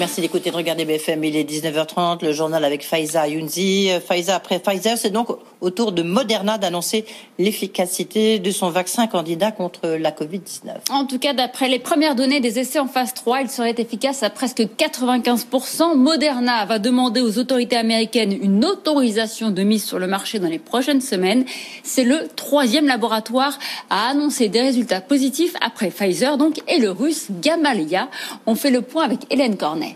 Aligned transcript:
Merci 0.00 0.22
d'écouter 0.22 0.50
de 0.50 0.56
regarder 0.56 0.86
BFM. 0.86 1.22
Il 1.24 1.36
est 1.36 1.44
19h30, 1.44 2.24
le 2.24 2.32
journal 2.32 2.64
avec 2.64 2.82
Faiza 2.82 3.28
Younzi. 3.28 3.90
Faiza, 4.08 4.34
après 4.34 4.58
Pfizer, 4.58 4.96
c'est 4.96 5.10
donc 5.10 5.28
au 5.60 5.68
tour 5.68 5.92
de 5.92 6.02
Moderna 6.02 6.56
d'annoncer 6.56 7.04
l'efficacité 7.38 8.38
de 8.38 8.50
son 8.50 8.70
vaccin 8.70 9.06
candidat 9.08 9.52
contre 9.52 9.86
la 9.86 10.10
Covid-19. 10.10 10.90
En 10.90 11.04
tout 11.04 11.18
cas, 11.18 11.34
d'après 11.34 11.68
les 11.68 11.78
premières 11.78 12.14
données 12.14 12.40
des 12.40 12.58
essais 12.58 12.78
en 12.78 12.86
phase 12.86 13.12
3, 13.12 13.42
il 13.42 13.50
serait 13.50 13.74
efficace 13.76 14.22
à 14.22 14.30
presque 14.30 14.62
95%. 14.62 15.94
Moderna 15.96 16.64
va 16.64 16.78
demander 16.78 17.20
aux 17.20 17.36
autorités 17.36 17.76
américaines 17.76 18.32
une 18.32 18.64
autorisation 18.64 19.50
de 19.50 19.62
mise 19.62 19.84
sur 19.84 19.98
le 19.98 20.06
marché 20.06 20.38
dans 20.38 20.48
les 20.48 20.58
prochaines 20.58 21.02
semaines. 21.02 21.44
C'est 21.82 22.04
le 22.04 22.26
troisième 22.36 22.86
laboratoire 22.86 23.58
à 23.90 24.08
annoncer 24.08 24.48
des 24.48 24.62
résultats 24.62 25.02
positifs 25.02 25.52
après 25.60 25.90
Pfizer 25.90 26.38
donc 26.38 26.62
et 26.68 26.78
le 26.78 26.90
russe 26.90 27.26
Gamaleya. 27.42 28.08
On 28.46 28.54
fait 28.54 28.70
le 28.70 28.80
point 28.80 29.04
avec 29.04 29.30
Hélène 29.30 29.58
Cornet. 29.58 29.89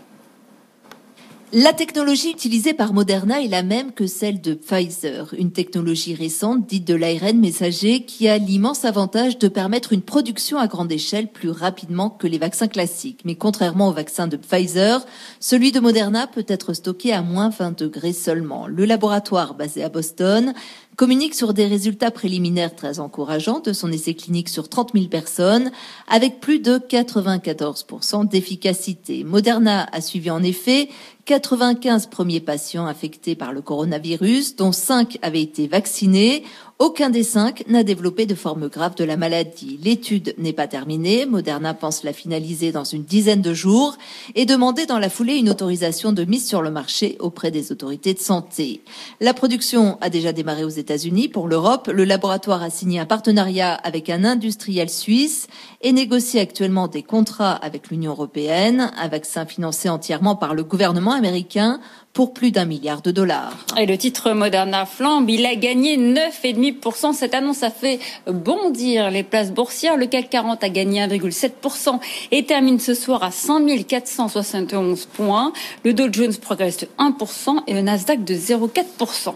La 1.53 1.73
technologie 1.73 2.31
utilisée 2.31 2.73
par 2.73 2.91
Moderna 2.91 3.39
est 3.41 3.47
la 3.47 3.61
même 3.61 3.91
que 3.91 4.07
celle 4.07 4.41
de 4.41 4.55
Pfizer, 4.55 5.31
une 5.37 5.51
technologie 5.51 6.15
récente 6.15 6.65
dite 6.65 6.87
de 6.87 6.95
l'ARN 6.95 7.39
messager 7.39 8.03
qui 8.03 8.27
a 8.27 8.39
l'immense 8.39 8.83
avantage 8.83 9.37
de 9.37 9.47
permettre 9.47 9.93
une 9.93 10.01
production 10.01 10.57
à 10.57 10.65
grande 10.65 10.91
échelle 10.91 11.31
plus 11.31 11.51
rapidement 11.51 12.09
que 12.09 12.25
les 12.25 12.39
vaccins 12.39 12.67
classiques. 12.67 13.21
Mais 13.25 13.35
contrairement 13.35 13.89
au 13.89 13.93
vaccin 13.93 14.27
de 14.27 14.37
Pfizer, 14.37 15.05
celui 15.39 15.71
de 15.71 15.79
Moderna 15.79 16.25
peut 16.25 16.45
être 16.47 16.73
stocké 16.73 17.13
à 17.13 17.21
moins 17.21 17.49
20 17.49 17.79
degrés 17.79 18.13
seulement. 18.13 18.65
Le 18.65 18.85
laboratoire 18.85 19.53
basé 19.53 19.83
à 19.83 19.89
Boston 19.89 20.53
communique 20.95 21.35
sur 21.35 21.53
des 21.53 21.65
résultats 21.65 22.11
préliminaires 22.11 22.75
très 22.75 22.99
encourageants 22.99 23.59
de 23.59 23.73
son 23.73 23.91
essai 23.91 24.13
clinique 24.13 24.49
sur 24.49 24.69
30 24.69 24.91
000 24.93 25.05
personnes, 25.07 25.71
avec 26.07 26.39
plus 26.39 26.59
de 26.59 26.77
94% 26.77 28.27
d'efficacité. 28.27 29.23
Moderna 29.23 29.87
a 29.91 30.01
suivi 30.01 30.29
en 30.29 30.43
effet 30.43 30.89
95 31.25 32.07
premiers 32.07 32.39
patients 32.39 32.85
infectés 32.85 33.35
par 33.35 33.51
le 33.51 33.61
coronavirus, 33.61 34.55
dont 34.55 34.71
5 34.71 35.17
avaient 35.21 35.41
été 35.41 35.67
vaccinés. 35.67 36.43
Aucun 36.77 37.09
des 37.09 37.23
cinq 37.23 37.63
n'a 37.69 37.83
développé 37.83 38.25
de 38.25 38.35
forme 38.35 38.67
grave 38.67 38.95
de 38.95 39.05
la 39.05 39.15
maladie. 39.15 39.79
L'étude 39.81 40.35
n'est 40.37 40.51
pas 40.51 40.67
terminée. 40.67 41.25
Moderna 41.25 41.73
pense 41.73 42.03
la 42.03 42.11
finaliser 42.11 42.73
dans 42.73 42.83
une 42.83 43.05
dizaine 43.05 43.41
de 43.41 43.53
jours 43.53 43.97
et 44.35 44.45
demander 44.45 44.85
dans 44.85 44.99
la 44.99 45.09
foulée 45.09 45.37
une 45.37 45.49
autorisation 45.49 46.11
de 46.11 46.25
mise 46.25 46.45
sur 46.45 46.61
le 46.61 46.71
marché 46.71 47.15
auprès 47.21 47.49
des 47.49 47.71
autorités 47.71 48.13
de 48.13 48.19
santé. 48.19 48.81
La 49.21 49.33
production 49.33 49.97
a 50.01 50.09
déjà 50.09 50.33
démarré 50.33 50.65
aux 50.65 50.69
États-Unis. 50.69 51.29
Pour 51.29 51.47
l'Europe, 51.47 51.87
le 51.87 52.03
laboratoire 52.03 52.61
a 52.61 52.69
signé 52.69 52.99
un 52.99 53.05
partenariat 53.05 53.73
avec 53.73 54.09
un 54.09 54.25
industriel 54.25 54.89
suisse 54.89 55.47
et 55.81 55.93
négocie 55.93 56.39
actuellement 56.39 56.89
des 56.89 57.03
contrats 57.03 57.53
avec 57.53 57.89
l'Union 57.89 58.11
européenne, 58.11 58.91
un 58.97 59.07
vaccin 59.07 59.45
financé 59.45 59.87
entièrement 59.87 60.35
par 60.35 60.53
le 60.53 60.65
gouvernement 60.65 61.13
américain 61.13 61.79
pour 62.15 62.33
plus 62.33 62.51
d'un 62.51 62.63
milliard 62.63 63.01
de 63.01 63.11
dollars. 63.11 63.53
Et 63.77 63.85
le 63.85 63.97
titre 63.97 64.31
Moderna 64.31 64.85
flambe, 64.85 65.29
il 65.29 65.45
a 65.45 65.53
gagné 65.53 65.97
9,5%. 65.97 67.13
Cette 67.13 67.35
annonce 67.35 67.61
a 67.61 67.69
fait 67.69 67.99
bondir 68.25 69.11
les 69.11 69.21
places 69.21 69.51
boursières. 69.51 69.97
Le 69.97 70.07
CAC 70.07 70.29
40 70.29 70.63
a 70.63 70.69
gagné 70.69 71.05
1,7% 71.05 71.99
et 72.31 72.45
termine 72.45 72.79
ce 72.79 72.93
soir 72.93 73.21
à 73.21 73.31
100 73.31 73.65
471 73.87 75.05
points. 75.07 75.51
Le 75.83 75.93
Dow 75.93 76.07
Jones 76.11 76.35
progresse 76.35 76.77
de 76.77 76.87
1% 76.97 77.63
et 77.67 77.73
le 77.73 77.81
Nasdaq 77.81 78.23
de 78.23 78.33
0,4%. 78.33 79.33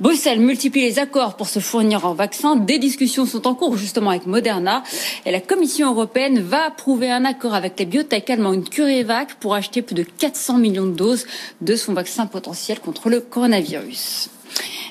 Bruxelles 0.00 0.40
multiplie 0.40 0.82
les 0.82 0.98
accords 0.98 1.36
pour 1.36 1.48
se 1.48 1.58
fournir 1.58 2.04
en 2.04 2.14
vaccins. 2.14 2.56
Des 2.56 2.78
discussions 2.78 3.26
sont 3.26 3.46
en 3.46 3.54
cours 3.54 3.76
justement 3.76 4.10
avec 4.10 4.26
Moderna 4.26 4.82
et 5.26 5.32
la 5.32 5.40
Commission 5.40 5.90
européenne 5.90 6.40
va 6.40 6.66
approuver 6.66 7.10
un 7.10 7.24
accord 7.24 7.54
avec 7.54 7.78
la 7.78 7.84
biotech 7.84 8.30
allemande 8.30 8.68
CureVac 8.68 9.34
pour 9.40 9.54
acheter 9.54 9.82
plus 9.82 9.94
de 9.94 10.04
400 10.04 10.58
millions 10.58 10.86
de 10.86 10.92
doses 10.92 11.26
de 11.60 11.74
son 11.74 11.94
vaccin 11.94 12.26
potentiel 12.26 12.78
contre 12.78 13.08
le 13.08 13.20
coronavirus. 13.20 14.30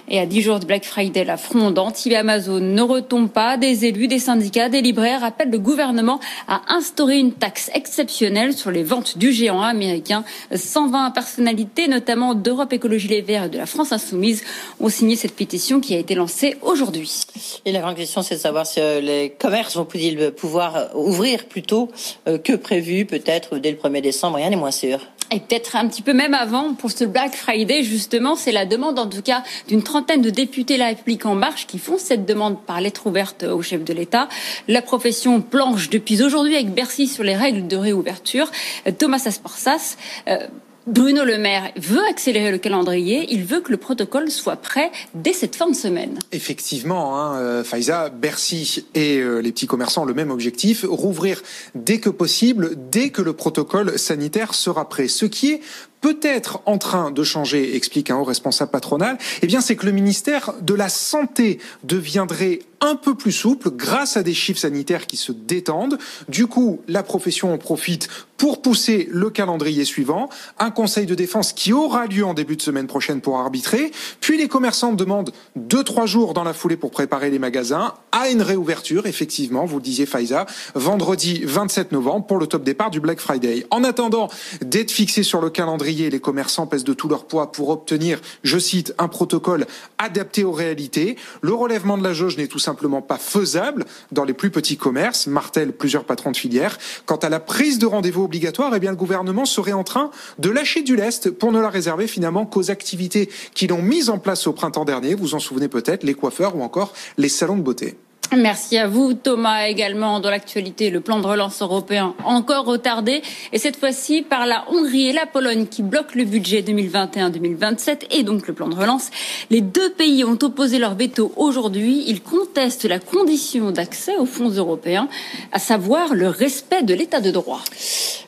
Et 0.09 0.19
à 0.19 0.25
dix 0.25 0.41
jours 0.41 0.59
de 0.59 0.65
Black 0.65 0.85
Friday, 0.85 1.25
la 1.25 1.35
fronde 1.35 1.77
anti-Amazon 1.77 2.61
ne 2.61 2.81
retombe 2.81 3.29
pas. 3.29 3.57
Des 3.57 3.85
élus, 3.85 4.07
des 4.07 4.19
syndicats, 4.19 4.69
des 4.69 4.81
libraires 4.81 5.23
appellent 5.23 5.49
le 5.49 5.59
gouvernement 5.59 6.21
à 6.47 6.61
instaurer 6.69 7.17
une 7.17 7.33
taxe 7.33 7.69
exceptionnelle 7.73 8.53
sur 8.53 8.71
les 8.71 8.83
ventes 8.83 9.17
du 9.17 9.33
géant 9.33 9.61
américain. 9.61 10.23
120 10.55 11.11
personnalités, 11.11 11.89
notamment 11.89 12.35
d'Europe 12.35 12.71
Écologie 12.71 13.09
Les 13.09 13.21
Verts 13.21 13.45
et 13.45 13.49
de 13.49 13.57
la 13.57 13.65
France 13.65 13.91
Insoumise, 13.91 14.43
ont 14.79 14.89
signé 14.89 15.17
cette 15.17 15.35
pétition 15.35 15.81
qui 15.81 15.93
a 15.93 15.97
été 15.97 16.15
lancée 16.15 16.55
aujourd'hui. 16.61 17.23
Et 17.65 17.73
la 17.73 17.81
grande 17.81 17.95
question, 17.95 18.21
c'est 18.21 18.35
de 18.35 18.39
savoir 18.39 18.65
si 18.65 18.79
euh, 18.79 19.01
les 19.01 19.31
commerces 19.37 19.75
vont-ils 19.75 20.31
pouvoir 20.31 20.95
ouvrir 20.95 21.45
plus 21.45 21.63
tôt 21.63 21.89
euh, 22.27 22.37
que 22.37 22.53
prévu, 22.53 23.05
peut-être 23.05 23.57
dès 23.57 23.71
le 23.71 23.77
1er 23.77 24.01
décembre. 24.01 24.37
Rien 24.37 24.49
n'est 24.49 24.55
moins 24.55 24.71
sûr. 24.71 24.99
Et 25.31 25.39
peut-être 25.41 25.75
un 25.75 25.87
petit 25.87 26.01
peu 26.01 26.13
même 26.13 26.33
avant, 26.33 26.73
pour 26.73 26.89
ce 26.91 27.03
Black 27.03 27.35
Friday, 27.35 27.83
justement, 27.83 28.35
c'est 28.35 28.53
la 28.53 28.65
demande 28.65 28.97
en 28.97 29.07
tout 29.07 29.21
cas 29.21 29.43
d'une 29.67 29.83
trentaine 29.83 30.21
de 30.21 30.29
députés 30.29 30.77
La 30.77 30.87
République 30.87 31.25
En 31.25 31.35
Marche 31.35 31.67
qui 31.67 31.79
font 31.79 31.97
cette 31.97 32.25
demande 32.25 32.61
par 32.61 32.79
lettre 32.79 33.07
ouverte 33.07 33.43
au 33.43 33.61
chef 33.61 33.83
de 33.83 33.93
l'État. 33.93 34.29
La 34.69 34.81
profession 34.81 35.41
planche 35.41 35.89
depuis 35.89 36.23
aujourd'hui 36.23 36.55
avec 36.55 36.73
Bercy 36.73 37.07
sur 37.07 37.23
les 37.23 37.35
règles 37.35 37.67
de 37.67 37.75
réouverture. 37.75 38.49
Thomas 38.97 39.21
Asporsas, 39.25 39.97
euh, 40.29 40.47
Bruno 40.87 41.25
Le 41.25 41.37
Maire 41.37 41.73
veut 41.75 42.03
accélérer 42.09 42.49
le 42.49 42.59
calendrier, 42.59 43.27
il 43.29 43.43
veut 43.43 43.59
que 43.59 43.71
le 43.71 43.77
protocole 43.77 44.31
soit 44.31 44.55
prêt 44.55 44.89
dès 45.13 45.33
cette 45.33 45.57
fin 45.57 45.69
de 45.69 45.75
semaine. 45.75 46.17
Effectivement, 46.31 47.19
hein, 47.19 47.35
euh, 47.35 47.63
Faiza, 47.65 48.07
Bercy 48.07 48.85
et 48.95 49.17
euh, 49.17 49.39
les 49.39 49.51
petits 49.51 49.67
commerçants 49.67 50.03
ont 50.03 50.05
le 50.05 50.13
même 50.13 50.31
objectif, 50.31 50.85
rouvrir 50.87 51.43
dès 51.75 51.99
que 51.99 52.09
possible, 52.09 52.71
dès 52.89 53.09
que 53.09 53.21
le 53.21 53.33
protocole 53.33 53.99
sanitaire 53.99 54.53
sera 54.53 54.87
prêt. 54.87 55.09
Ce 55.09 55.25
qui 55.25 55.51
est 55.51 55.61
peut-être 55.99 56.61
en 56.65 56.77
train 56.77 57.11
de 57.11 57.23
changer, 57.23 57.75
explique 57.75 58.09
un 58.09 58.15
haut 58.15 58.23
responsable 58.23 58.71
patronal, 58.71 59.17
eh 59.41 59.47
bien 59.47 59.59
c'est 59.59 59.75
que 59.75 59.85
le 59.85 59.91
ministère 59.91 60.53
de 60.61 60.73
la 60.73 60.87
Santé 60.87 61.59
deviendrait 61.83 62.59
un 62.81 62.95
peu 62.95 63.15
plus 63.15 63.31
souple 63.31 63.71
grâce 63.71 64.17
à 64.17 64.23
des 64.23 64.33
chiffres 64.33 64.59
sanitaires 64.59 65.07
qui 65.07 65.17
se 65.17 65.31
détendent. 65.31 65.97
Du 66.29 66.47
coup, 66.47 66.81
la 66.87 67.03
profession 67.03 67.53
en 67.53 67.57
profite 67.57 68.07
pour 68.37 68.61
pousser 68.61 69.07
le 69.11 69.29
calendrier 69.29 69.83
suivant, 69.83 70.29
un 70.59 70.69
conseil 70.69 71.05
de 71.07 71.15
défense 71.15 71.53
qui 71.53 71.73
aura 71.73 72.05
lieu 72.05 72.23
en 72.23 72.35
début 72.35 72.55
de 72.55 72.61
semaine 72.61 72.87
prochaine 72.87 73.19
pour 73.19 73.39
arbitrer, 73.39 73.91
puis 74.21 74.37
les 74.37 74.47
commerçants 74.47 74.93
demandent 74.93 75.31
deux, 75.55 75.83
trois 75.83 76.05
jours 76.05 76.33
dans 76.33 76.43
la 76.43 76.53
foulée 76.53 76.77
pour 76.77 76.91
préparer 76.91 77.31
les 77.31 77.39
magasins 77.39 77.95
à 78.11 78.29
une 78.29 78.41
réouverture, 78.43 79.07
effectivement, 79.07 79.65
vous 79.65 79.77
le 79.77 79.81
disiez 79.81 80.05
Faiza, 80.05 80.45
vendredi 80.75 81.41
27 81.43 81.91
novembre 81.91 82.27
pour 82.27 82.37
le 82.37 82.47
top 82.47 82.63
départ 82.63 82.91
du 82.91 82.99
Black 82.99 83.19
Friday. 83.19 83.65
En 83.71 83.83
attendant 83.83 84.29
d'être 84.61 84.91
fixé 84.91 85.23
sur 85.23 85.41
le 85.41 85.49
calendrier, 85.49 86.09
les 86.09 86.19
commerçants 86.19 86.67
pèsent 86.67 86.83
de 86.83 86.93
tout 86.93 87.07
leur 87.07 87.25
poids 87.25 87.51
pour 87.51 87.69
obtenir, 87.69 88.19
je 88.43 88.59
cite, 88.59 88.93
un 88.99 89.07
protocole 89.07 89.65
adapté 89.97 90.43
aux 90.43 90.51
réalités. 90.51 91.17
Le 91.41 91.53
relèvement 91.53 91.97
de 91.97 92.03
la 92.03 92.13
jauge 92.13 92.37
n'est 92.37 92.47
tout 92.47 92.59
simplement 92.67 93.01
pas 93.01 93.17
faisable 93.17 93.85
dans 94.11 94.25
les 94.25 94.33
plus 94.33 94.51
petits 94.51 94.75
commerces, 94.75 95.25
martèlent 95.27 95.71
plusieurs 95.71 96.03
patrons 96.03 96.31
de 96.31 96.37
filière. 96.37 96.77
Quant 97.05 97.15
à 97.15 97.29
la 97.29 97.39
prise 97.39 97.79
de 97.79 97.85
rendez-vous 97.85 98.25
obligatoire, 98.25 98.75
eh 98.75 98.79
bien 98.79 98.91
le 98.91 98.97
gouvernement 98.97 99.45
serait 99.45 99.71
en 99.71 99.85
train 99.85 100.11
de 100.37 100.49
lâcher 100.49 100.81
du 100.81 100.97
lest 100.97 101.31
pour 101.31 101.53
ne 101.53 101.61
la 101.61 101.69
réserver 101.69 102.07
finalement 102.07 102.45
qu'aux 102.45 102.69
activités 102.69 103.29
qui 103.53 103.67
l'ont 103.67 103.81
mise 103.81 104.09
en 104.09 104.19
place 104.19 104.47
au 104.47 104.53
printemps 104.53 104.83
dernier. 104.83 105.15
Vous 105.15 105.33
en 105.33 105.39
souvenez 105.39 105.69
peut-être, 105.69 106.03
les 106.03 106.13
coiffeurs 106.13 106.57
ou 106.57 106.61
encore 106.61 106.91
les 107.17 107.29
salons 107.29 107.55
de 107.55 107.61
beauté. 107.61 107.95
Merci 108.35 108.77
à 108.77 108.87
vous, 108.87 109.13
Thomas. 109.13 109.67
Également, 109.67 110.19
dans 110.19 110.29
l'actualité, 110.29 110.89
le 110.89 110.99
plan 110.99 111.19
de 111.19 111.25
relance 111.25 111.61
européen 111.61 112.13
encore 112.25 112.65
retardé, 112.65 113.21
et 113.53 113.57
cette 113.57 113.77
fois-ci 113.77 114.21
par 114.21 114.45
la 114.45 114.65
Hongrie 114.69 115.07
et 115.07 115.13
la 115.13 115.25
Pologne 115.25 115.65
qui 115.65 115.81
bloquent 115.81 116.15
le 116.15 116.25
budget 116.25 116.61
2021-2027 116.61 118.07
et 118.11 118.23
donc 118.23 118.47
le 118.47 118.53
plan 118.53 118.67
de 118.67 118.75
relance. 118.75 119.09
Les 119.49 119.61
deux 119.61 119.91
pays 119.91 120.25
ont 120.25 120.37
opposé 120.41 120.77
leur 120.77 120.95
veto 120.95 121.31
aujourd'hui. 121.37 122.03
Ils 122.07 122.21
contestent 122.21 122.85
la 122.85 122.99
condition 122.99 123.71
d'accès 123.71 124.17
aux 124.17 124.25
fonds 124.25 124.49
européens, 124.49 125.07
à 125.53 125.59
savoir 125.59 126.13
le 126.13 126.27
respect 126.27 126.83
de 126.83 126.93
l'état 126.93 127.21
de 127.21 127.31
droit. 127.31 127.61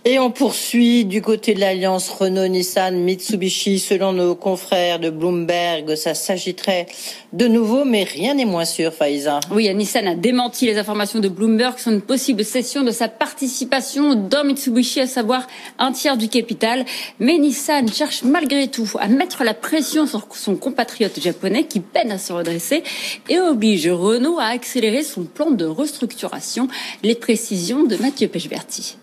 Et 0.05 0.17
on 0.17 0.31
poursuit 0.31 1.03
du 1.03 1.21
côté 1.21 1.53
de 1.53 1.59
l'alliance 1.59 2.09
Renault-Nissan-Mitsubishi. 2.09 3.79
Selon 3.79 4.13
nos 4.13 4.33
confrères 4.33 4.99
de 4.99 5.09
Bloomberg, 5.09 5.95
ça 5.95 6.13
s'agiterait 6.13 6.85
de 7.33 7.47
nouveau, 7.47 7.83
mais 7.83 8.03
rien 8.03 8.33
n'est 8.33 8.45
moins 8.45 8.63
sûr, 8.63 8.93
Faïza. 8.93 9.41
Oui, 9.51 9.67
Nissan 9.89 10.07
a 10.07 10.13
démenti 10.13 10.67
les 10.67 10.77
informations 10.77 11.19
de 11.19 11.29
Bloomberg 11.29 11.79
sur 11.79 11.91
une 11.91 12.01
possible 12.01 12.45
cession 12.45 12.83
de 12.83 12.91
sa 12.91 13.07
participation 13.07 14.13
dans 14.13 14.43
Mitsubishi, 14.43 15.01
à 15.01 15.07
savoir 15.07 15.47
un 15.79 15.91
tiers 15.91 16.15
du 16.15 16.29
capital. 16.29 16.85
Mais 17.19 17.39
Nissan 17.39 17.91
cherche 17.91 18.21
malgré 18.21 18.67
tout 18.67 18.87
à 18.99 19.07
mettre 19.07 19.43
la 19.43 19.55
pression 19.55 20.05
sur 20.05 20.27
son 20.35 20.57
compatriote 20.57 21.19
japonais 21.19 21.63
qui 21.63 21.79
peine 21.79 22.11
à 22.11 22.19
se 22.19 22.31
redresser 22.31 22.83
et 23.29 23.39
oblige 23.39 23.87
Renault 23.87 24.37
à 24.37 24.49
accélérer 24.49 25.01
son 25.01 25.23
plan 25.23 25.49
de 25.49 25.65
restructuration. 25.65 26.67
Les 27.01 27.15
précisions 27.15 27.83
de 27.83 27.95
Mathieu 27.95 28.27
Pechberti. 28.27 28.95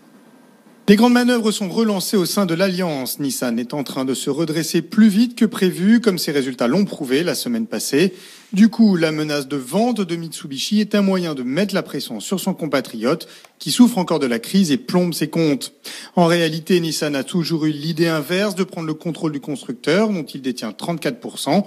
Des 0.86 0.94
grandes 0.94 1.14
manœuvres 1.14 1.50
sont 1.50 1.68
relancées 1.68 2.16
au 2.16 2.26
sein 2.26 2.46
de 2.46 2.54
l'Alliance. 2.54 3.18
Nissan 3.18 3.58
est 3.58 3.74
en 3.74 3.82
train 3.82 4.04
de 4.04 4.14
se 4.14 4.30
redresser 4.30 4.82
plus 4.82 5.08
vite 5.08 5.34
que 5.34 5.44
prévu, 5.44 6.00
comme 6.00 6.16
ses 6.16 6.30
résultats 6.30 6.68
l'ont 6.68 6.84
prouvé 6.84 7.24
la 7.24 7.34
semaine 7.34 7.66
passée. 7.66 8.14
Du 8.52 8.68
coup, 8.68 8.94
la 8.94 9.10
menace 9.10 9.48
de 9.48 9.56
vente 9.56 10.00
de 10.00 10.14
Mitsubishi 10.14 10.80
est 10.80 10.94
un 10.94 11.02
moyen 11.02 11.34
de 11.34 11.42
mettre 11.42 11.74
la 11.74 11.82
pression 11.82 12.20
sur 12.20 12.38
son 12.38 12.54
compatriote, 12.54 13.26
qui 13.58 13.72
souffre 13.72 13.98
encore 13.98 14.20
de 14.20 14.28
la 14.28 14.38
crise 14.38 14.70
et 14.70 14.76
plombe 14.76 15.12
ses 15.12 15.26
comptes. 15.26 15.72
En 16.14 16.26
réalité, 16.26 16.78
Nissan 16.78 17.16
a 17.16 17.24
toujours 17.24 17.64
eu 17.64 17.72
l'idée 17.72 18.06
inverse 18.06 18.54
de 18.54 18.62
prendre 18.62 18.86
le 18.86 18.94
contrôle 18.94 19.32
du 19.32 19.40
constructeur, 19.40 20.08
dont 20.10 20.22
il 20.22 20.40
détient 20.40 20.70
34% 20.70 21.64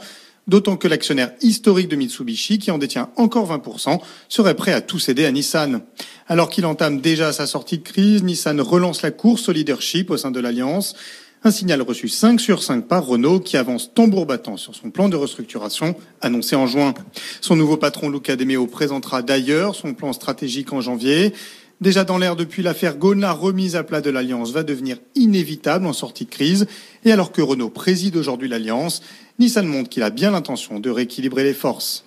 d'autant 0.49 0.75
que 0.75 0.87
l'actionnaire 0.87 1.31
historique 1.41 1.87
de 1.87 1.95
Mitsubishi, 1.95 2.59
qui 2.59 2.71
en 2.71 2.77
détient 2.77 3.09
encore 3.15 3.49
20%, 3.49 3.99
serait 4.27 4.55
prêt 4.55 4.73
à 4.73 4.81
tout 4.81 4.99
céder 4.99 5.25
à 5.25 5.31
Nissan. 5.31 5.81
Alors 6.27 6.49
qu'il 6.49 6.65
entame 6.65 6.99
déjà 6.99 7.31
sa 7.31 7.47
sortie 7.47 7.77
de 7.77 7.83
crise, 7.83 8.23
Nissan 8.23 8.59
relance 8.59 9.01
la 9.01 9.11
course 9.11 9.47
au 9.47 9.51
leadership 9.51 10.09
au 10.09 10.17
sein 10.17 10.31
de 10.31 10.39
l'Alliance. 10.39 10.95
Un 11.41 11.51
signal 11.51 11.81
reçu 11.81 12.09
5 12.09 12.41
sur 12.41 12.61
5 12.61 12.85
par 12.85 13.05
Renault 13.05 13.39
qui 13.39 13.55
avance 13.55 13.93
tambour 13.93 14.25
battant 14.25 14.57
sur 14.57 14.75
son 14.75 14.91
plan 14.91 15.07
de 15.07 15.15
restructuration 15.15 15.95
annoncé 16.19 16.57
en 16.57 16.67
juin. 16.67 16.93
Son 17.39 17.55
nouveau 17.55 17.77
patron 17.77 18.09
Luca 18.09 18.35
De 18.35 18.43
Meo 18.43 18.67
présentera 18.67 19.21
d'ailleurs 19.21 19.73
son 19.73 19.93
plan 19.93 20.11
stratégique 20.11 20.73
en 20.73 20.81
janvier. 20.81 21.33
Déjà 21.81 22.03
dans 22.03 22.17
l'air 22.17 22.35
depuis 22.35 22.61
l'affaire 22.61 22.97
Ghosn, 22.97 23.21
la 23.21 23.31
remise 23.31 23.77
à 23.77 23.83
plat 23.83 24.01
de 24.01 24.09
l'Alliance 24.09 24.51
va 24.51 24.63
devenir 24.63 24.97
inévitable 25.15 25.85
en 25.85 25.93
sortie 25.93 26.25
de 26.25 26.29
crise. 26.29 26.67
Et 27.05 27.11
alors 27.13 27.31
que 27.31 27.41
Renault 27.41 27.69
préside 27.69 28.17
aujourd'hui 28.17 28.49
l'Alliance, 28.49 29.01
Nissan 29.39 29.65
montre 29.65 29.89
qu'il 29.89 30.03
a 30.03 30.09
bien 30.09 30.31
l'intention 30.31 30.81
de 30.81 30.89
rééquilibrer 30.89 31.43
les 31.43 31.53
forces. 31.53 32.03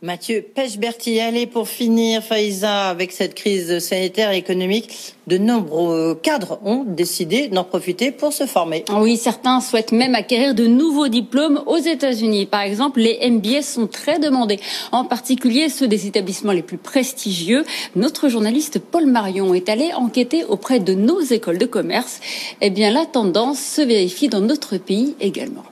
Mathieu 0.00 0.42
Pechberti, 0.54 1.18
allez 1.18 1.48
pour 1.48 1.68
finir, 1.68 2.22
Faïza, 2.22 2.88
avec 2.88 3.10
cette 3.10 3.34
crise 3.34 3.80
sanitaire 3.80 4.30
et 4.30 4.36
économique, 4.36 5.16
de 5.26 5.38
nombreux 5.38 6.14
cadres 6.22 6.60
ont 6.64 6.84
décidé 6.86 7.48
d'en 7.48 7.64
profiter 7.64 8.12
pour 8.12 8.32
se 8.32 8.46
former. 8.46 8.84
Oui, 8.92 9.16
certains 9.16 9.60
souhaitent 9.60 9.90
même 9.90 10.14
acquérir 10.14 10.54
de 10.54 10.68
nouveaux 10.68 11.08
diplômes 11.08 11.64
aux 11.66 11.78
États-Unis. 11.78 12.46
Par 12.46 12.60
exemple, 12.60 13.00
les 13.00 13.28
MBA 13.28 13.62
sont 13.62 13.88
très 13.88 14.20
demandés, 14.20 14.60
en 14.92 15.04
particulier 15.04 15.68
ceux 15.68 15.88
des 15.88 16.06
établissements 16.06 16.52
les 16.52 16.62
plus 16.62 16.78
prestigieux. 16.78 17.64
Notre 17.96 18.28
journaliste 18.28 18.78
Paul 18.78 19.06
Marion 19.06 19.52
est 19.52 19.68
allé 19.68 19.92
enquêter 19.94 20.44
auprès 20.44 20.78
de 20.78 20.94
nos 20.94 21.20
écoles 21.22 21.58
de 21.58 21.66
commerce. 21.66 22.20
Eh 22.60 22.70
bien, 22.70 22.92
la 22.92 23.04
tendance 23.04 23.58
se 23.58 23.82
vérifie 23.82 24.28
dans 24.28 24.42
notre 24.42 24.76
pays 24.76 25.16
également. 25.20 25.64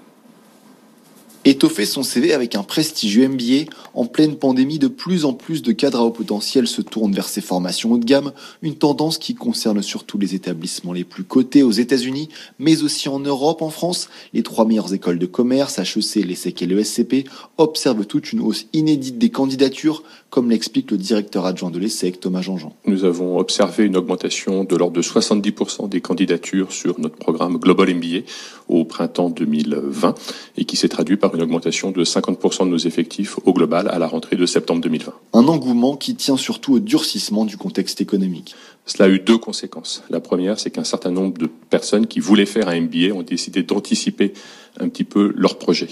Étoffer 1.48 1.86
son 1.86 2.02
CV 2.02 2.32
avec 2.32 2.56
un 2.56 2.64
prestigieux 2.64 3.28
MBA, 3.28 3.70
en 3.94 4.04
pleine 4.04 4.34
pandémie, 4.34 4.80
de 4.80 4.88
plus 4.88 5.24
en 5.24 5.32
plus 5.32 5.62
de 5.62 5.70
cadres 5.70 6.00
à 6.00 6.02
haut 6.02 6.10
potentiel 6.10 6.66
se 6.66 6.82
tournent 6.82 7.12
vers 7.12 7.28
ces 7.28 7.40
formations 7.40 7.92
haut 7.92 7.98
de 7.98 8.04
gamme, 8.04 8.32
une 8.62 8.74
tendance 8.74 9.16
qui 9.16 9.36
concerne 9.36 9.80
surtout 9.80 10.18
les 10.18 10.34
établissements 10.34 10.92
les 10.92 11.04
plus 11.04 11.22
cotés 11.22 11.62
aux 11.62 11.70
États-Unis, 11.70 12.30
mais 12.58 12.82
aussi 12.82 13.08
en 13.08 13.20
Europe, 13.20 13.62
en 13.62 13.70
France. 13.70 14.08
Les 14.34 14.42
trois 14.42 14.64
meilleures 14.64 14.92
écoles 14.92 15.20
de 15.20 15.26
commerce, 15.26 15.78
HEC, 15.78 16.26
l'ESSEC 16.26 16.62
et 16.62 16.66
l'ESCP, 16.66 17.28
observent 17.58 18.06
toute 18.06 18.32
une 18.32 18.40
hausse 18.40 18.66
inédite 18.72 19.18
des 19.18 19.30
candidatures, 19.30 20.02
comme 20.30 20.50
l'explique 20.50 20.90
le 20.90 20.96
directeur 20.96 21.46
adjoint 21.46 21.70
de 21.70 21.78
l'ESSEC, 21.78 22.18
Thomas 22.18 22.42
Jean-Jean. 22.42 22.74
Nous 22.86 23.04
avons 23.04 23.38
observé 23.38 23.84
une 23.84 23.96
augmentation 23.96 24.64
de 24.64 24.74
l'ordre 24.74 24.96
de 24.96 25.02
70% 25.02 25.88
des 25.88 26.00
candidatures 26.00 26.72
sur 26.72 26.98
notre 26.98 27.16
programme 27.16 27.56
Global 27.58 27.94
MBA 27.94 28.26
au 28.68 28.84
printemps 28.84 29.30
2020 29.30 30.14
et 30.56 30.64
qui 30.64 30.76
s'est 30.76 30.88
traduit 30.88 31.16
par 31.16 31.35
une 31.36 31.42
augmentation 31.42 31.90
de 31.90 32.04
50% 32.04 32.64
de 32.64 32.70
nos 32.70 32.78
effectifs 32.78 33.38
au 33.44 33.52
global 33.52 33.88
à 33.88 33.98
la 33.98 34.06
rentrée 34.06 34.36
de 34.36 34.46
septembre 34.46 34.80
2020. 34.80 35.12
Un 35.34 35.48
engouement 35.48 35.96
qui 35.96 36.16
tient 36.16 36.36
surtout 36.36 36.74
au 36.74 36.78
durcissement 36.80 37.44
du 37.44 37.56
contexte 37.56 38.00
économique. 38.00 38.54
Cela 38.86 39.08
a 39.08 39.12
eu 39.12 39.20
deux 39.20 39.38
conséquences. 39.38 40.02
La 40.10 40.20
première, 40.20 40.58
c'est 40.58 40.70
qu'un 40.70 40.84
certain 40.84 41.10
nombre 41.10 41.38
de 41.38 41.48
personnes 41.70 42.06
qui 42.06 42.20
voulaient 42.20 42.46
faire 42.46 42.68
un 42.68 42.80
MBA 42.80 43.14
ont 43.14 43.22
décidé 43.22 43.62
d'anticiper 43.62 44.32
un 44.80 44.88
petit 44.88 45.04
peu 45.04 45.32
leur 45.36 45.58
projet. 45.58 45.88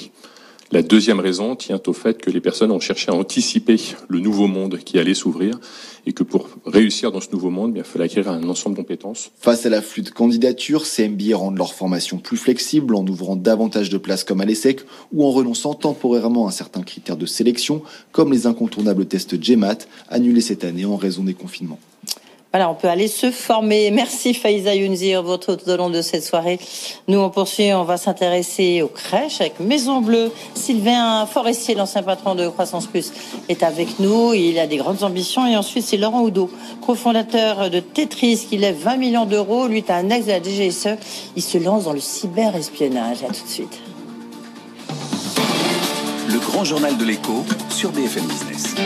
La 0.75 0.82
deuxième 0.82 1.21
raison 1.21 1.55
tient 1.55 1.81
au 1.87 1.93
fait 1.93 2.21
que 2.21 2.31
les 2.31 2.41
personnes 2.41 2.73
ont 2.73 2.81
cherché 2.81 3.12
à 3.12 3.15
anticiper 3.15 3.76
le 4.09 4.19
nouveau 4.19 4.49
monde 4.49 4.79
qui 4.79 4.99
allait 4.99 5.15
s'ouvrir 5.15 5.61
et 6.05 6.12
que 6.12 6.25
pour 6.25 6.49
réussir 6.67 7.12
dans 7.12 7.21
ce 7.21 7.31
nouveau 7.31 7.49
monde, 7.49 7.75
il 7.76 7.85
fallait 7.85 8.06
acquérir 8.06 8.32
un 8.32 8.49
ensemble 8.49 8.75
de 8.75 8.81
compétences. 8.81 9.31
Face 9.38 9.65
à 9.67 9.69
l'afflux 9.69 10.03
de 10.03 10.11
candidatures, 10.11 10.85
ces 10.85 11.09
rendent 11.32 11.59
leur 11.59 11.75
formation 11.75 12.19
plus 12.19 12.37
flexible 12.37 12.97
en 12.97 13.06
ouvrant 13.06 13.37
davantage 13.37 13.88
de 13.88 13.99
places 13.99 14.25
comme 14.25 14.41
à 14.41 14.44
l'ESSEC 14.44 14.81
ou 15.12 15.25
en 15.25 15.31
renonçant 15.31 15.75
temporairement 15.75 16.49
à 16.49 16.50
certains 16.50 16.82
critères 16.82 17.17
de 17.17 17.26
sélection 17.26 17.85
comme 18.11 18.32
les 18.32 18.49
incontournables 18.49 19.06
tests 19.06 19.38
GMAT 19.38 19.79
annulés 20.09 20.41
cette 20.41 20.65
année 20.65 20.87
en 20.87 20.97
raison 20.97 21.23
des 21.23 21.35
confinements. 21.35 21.79
Voilà, 22.55 22.71
on 22.71 22.75
peut 22.75 22.87
aller 22.87 23.09
se 23.09 23.33
former. 23.33 23.91
Merci 23.91 24.33
Faiza 24.33 24.77
Younzir, 24.77 25.25
votre 25.25 25.56
tout 25.56 25.69
au 25.69 25.77
long 25.77 25.91
de 25.91 26.01
cette 26.03 26.23
soirée. 26.23 26.61
Nous, 27.09 27.19
on 27.19 27.29
poursuit, 27.29 27.75
on 27.75 27.83
va 27.83 27.97
s'intéresser 27.97 28.81
aux 28.81 28.87
crèches 28.87 29.41
avec 29.41 29.59
Maison 29.59 30.01
Bleue. 30.01 30.31
Sylvain 30.55 31.27
Forestier, 31.27 31.75
l'ancien 31.75 32.05
patron 32.05 32.37
de 32.37 32.47
Croissance 32.47 32.87
Plus, 32.87 33.12
est 33.49 33.65
avec 33.65 33.99
nous. 33.99 34.35
Il 34.35 34.56
a 34.61 34.69
des 34.69 34.77
grandes 34.77 35.03
ambitions. 35.03 35.45
Et 35.49 35.56
ensuite, 35.56 35.85
c'est 35.85 35.97
Laurent 35.97 36.23
Oudot, 36.23 36.49
cofondateur 36.87 37.71
de 37.71 37.81
Tetris, 37.81 38.47
qui 38.49 38.57
lève 38.57 38.77
20 38.77 38.99
millions 38.99 39.27
d'euros. 39.27 39.67
Lui 39.67 39.79
est 39.79 39.91
un 39.91 40.09
ex 40.11 40.27
de 40.27 40.31
la 40.31 40.41
DGSE. 40.41 40.97
Il 41.35 41.43
se 41.43 41.59
lance 41.59 41.87
dans 41.87 41.93
le 41.93 41.99
cyberespionnage. 41.99 43.25
À 43.25 43.33
tout 43.33 43.45
de 43.45 43.50
suite. 43.50 43.81
Le 46.29 46.39
grand 46.39 46.62
journal 46.62 46.97
de 46.97 47.05
l'écho 47.05 47.45
sur 47.69 47.91
BFM 47.91 48.27
Business. 48.27 48.77